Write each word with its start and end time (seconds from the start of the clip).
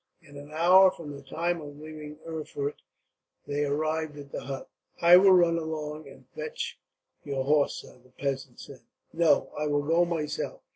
In 0.23 0.35
an 0.35 0.49
hour 0.51 0.89
from 0.89 1.11
the 1.11 1.21
time 1.21 1.61
of 1.61 1.77
leaving 1.77 2.17
Erfurt, 2.25 2.81
they 3.45 3.65
arrived 3.65 4.17
at 4.17 4.31
the 4.31 4.41
hut. 4.45 4.67
"I 4.99 5.15
will 5.17 5.29
run 5.33 5.59
along 5.59 6.09
and 6.09 6.25
fetch 6.33 6.79
your 7.23 7.43
horse, 7.43 7.75
sir," 7.75 7.99
the 8.03 8.09
peasant 8.09 8.59
said. 8.59 8.81
"No, 9.13 9.51
I 9.55 9.67
will 9.67 9.83
go 9.83 10.03
myself. 10.03 10.61